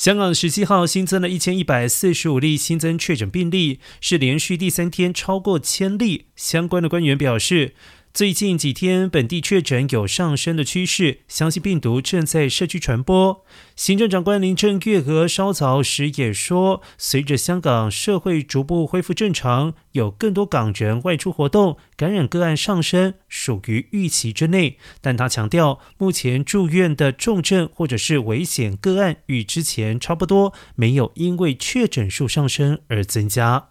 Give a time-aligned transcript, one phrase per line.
[0.00, 6.24] 香港十七号新增了一千一百四十五例新增确诊病例，是连续第三天超过千例。
[6.34, 7.74] 相关的官员表示。
[8.12, 13.44] 最近几天，本地确诊有上升的趋势，相信病毒正在社区传播。
[13.76, 24.76] 行政长官林郑月娥稍早时也说，随着香港社会逐步恢复正常，有更多港人外出活动，感染个案上升，属于预期之内。
[25.00, 33.68] 但他强调，目前住院的重症或者是危险个案与之前差不多，没有因为确诊数上升而增加。